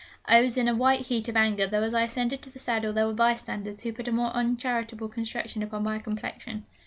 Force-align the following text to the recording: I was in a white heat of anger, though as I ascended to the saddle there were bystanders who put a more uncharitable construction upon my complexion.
I 0.25 0.41
was 0.41 0.57
in 0.57 0.67
a 0.67 0.73
white 0.73 1.01
heat 1.01 1.27
of 1.29 1.37
anger, 1.37 1.67
though 1.67 1.83
as 1.83 1.93
I 1.93 2.01
ascended 2.01 2.41
to 2.41 2.49
the 2.49 2.57
saddle 2.57 2.91
there 2.91 3.05
were 3.05 3.13
bystanders 3.13 3.81
who 3.81 3.93
put 3.93 4.07
a 4.07 4.11
more 4.11 4.31
uncharitable 4.31 5.09
construction 5.09 5.61
upon 5.61 5.83
my 5.83 5.99
complexion. 5.99 6.65